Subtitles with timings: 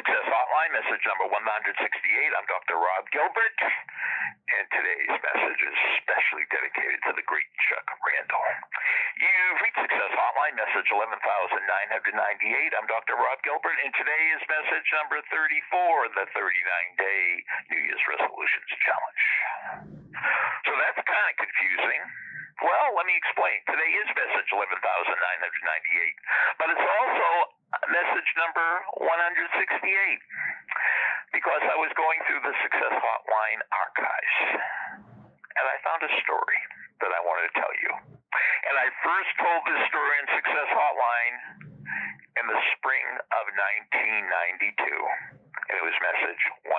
[0.00, 1.76] Success Hotline, message number 168.
[2.32, 2.80] I'm Dr.
[2.80, 3.58] Rob Gilbert,
[4.48, 8.40] and today's message is specially dedicated to the great Chuck Randall.
[9.20, 12.80] You've reached Success Hotline, message 11998.
[12.80, 13.12] I'm Dr.
[13.20, 16.48] Rob Gilbert, and today is message number 34, the 39
[16.96, 19.24] day New Year's Resolutions Challenge.
[20.64, 22.00] So that's kind of confusing.
[22.64, 23.52] Well, let me explain.
[23.68, 24.80] Today is message 11,998,
[26.56, 27.59] but it's also
[28.20, 28.68] message number
[29.00, 29.80] 168
[31.32, 34.36] because I was going through the Success Hotline archives
[35.56, 36.60] and I found a story
[37.00, 37.88] that I wanted to tell you.
[38.68, 41.64] And I first told this story in Success Hotline
[42.36, 43.08] in the spring
[43.40, 43.44] of
[43.88, 46.76] 1992, and it was message 168.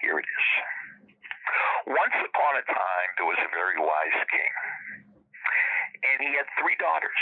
[0.00, 0.46] Here it is.
[1.92, 4.52] Once upon a time, there was a very wise king,
[6.00, 7.20] and he had three daughters.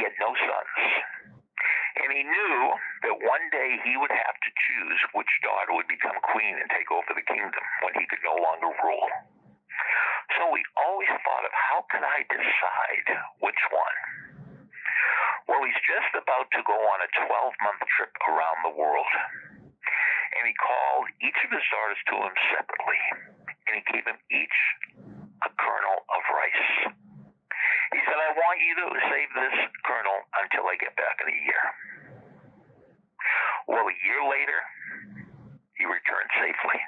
[0.00, 1.20] He had no sons.
[2.10, 2.58] And he knew
[3.06, 6.90] that one day he would have to choose which daughter would become queen and take
[6.90, 9.10] over the kingdom when he could no longer rule.
[10.34, 13.06] So he always thought of how can I decide
[13.38, 13.98] which one?
[15.46, 17.30] Well, he's just about to go on a 12
[17.62, 19.14] month trip around the world.
[20.34, 23.02] And he called each of his daughters to him separately
[23.70, 24.58] and he gave them each
[25.46, 26.90] a kernel of rice.
[27.94, 31.38] He said, I want you to save this kernel until I get back in a
[31.46, 31.89] year.
[33.70, 34.58] Well, a year later,
[35.78, 36.78] he returned safely.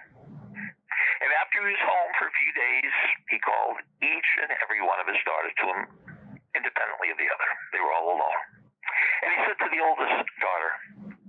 [1.22, 2.94] And after he was home for a few days,
[3.30, 5.80] he called each and every one of his daughters to him
[6.58, 7.50] independently of the other.
[7.70, 8.42] They were all alone.
[9.22, 10.70] And he said to the oldest daughter,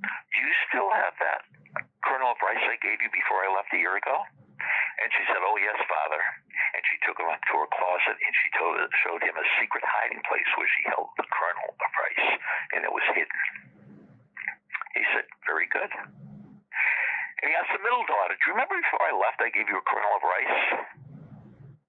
[0.09, 1.45] Do you still have that
[2.01, 4.25] kernel of rice I gave you before I left a year ago?
[5.05, 6.21] And she said, Oh, yes, Father.
[6.73, 9.85] And she took him up to her closet and she told, showed him a secret
[9.85, 12.29] hiding place where she held the kernel of rice,
[12.73, 13.72] and it was hidden.
[15.53, 15.93] Very good.
[15.93, 19.77] And he asked the middle daughter, Do you remember before I left I gave you
[19.77, 20.57] a kernel of rice?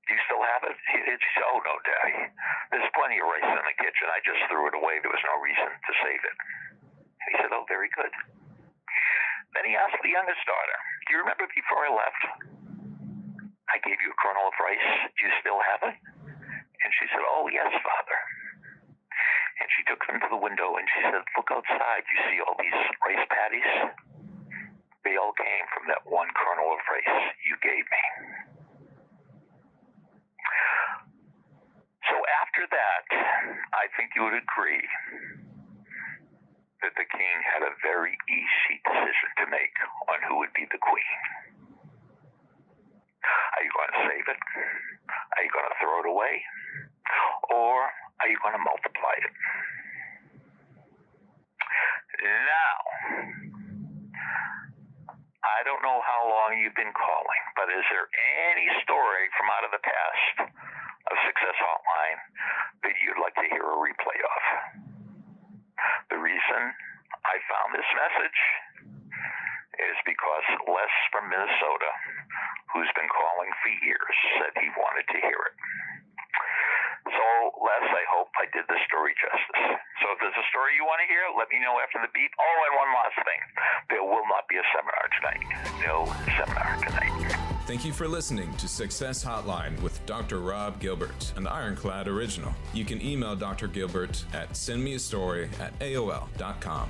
[0.05, 0.77] Do you still have it?
[0.93, 2.29] She said, Oh, no, Daddy.
[2.69, 4.05] There's plenty of rice in the kitchen.
[4.13, 5.01] I just threw it away.
[5.01, 6.37] There was no reason to save it.
[7.25, 8.13] And he said, Oh, very good.
[9.57, 10.77] Then he asked the youngest daughter,
[11.09, 12.23] Do you remember before I left?
[13.73, 14.89] I gave you a kernel of rice.
[15.17, 15.97] Do you still have it?
[16.85, 18.21] And she said, Oh, yes, Father.
[19.85, 22.09] She took them to the window and she said, Look outside.
[22.09, 22.73] You see all these
[23.05, 23.73] rice paddies?
[25.05, 28.03] They all came from that one kernel of rice you gave me.
[32.09, 33.05] So after that,
[33.77, 34.89] I think you would agree
[36.81, 39.77] that the king had a very easy decision to make
[40.09, 41.21] on who would be the queen.
[43.21, 44.41] Are you going to save it?
[45.37, 46.41] Are you going to throw it away?
[47.53, 47.93] Or
[48.25, 49.44] are you going to multiply it?
[55.65, 58.05] I don't know how long you've been calling, but is there
[58.53, 60.53] any story from out of the past
[61.09, 62.21] of Success Hotline
[62.85, 64.41] that you'd like to hear a replay of?
[66.13, 66.61] The reason
[67.25, 68.41] I found this message
[69.89, 71.91] is because Les from Minnesota,
[72.77, 75.57] who's been calling for years, said he wanted to hear it.
[77.09, 77.25] So,
[77.57, 79.81] Les, I hope I did the story justice.
[80.05, 82.33] So, if there's a story you want to hear, let me know after the beep.
[82.37, 83.41] Oh, and one last thing
[84.55, 85.85] be a seminar tonight.
[85.85, 86.07] No
[86.37, 87.37] seminar tonight.
[87.67, 90.41] Thank you for listening to Success Hotline with Dr.
[90.41, 92.53] Rob Gilbert, an Ironclad original.
[92.73, 93.67] You can email Dr.
[93.69, 96.89] Gilbert at sendmeastory at AOL.com.